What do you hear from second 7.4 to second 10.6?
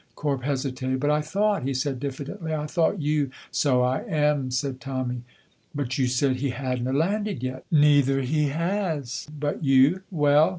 yet?" "Neither he has." "But you" "Well?"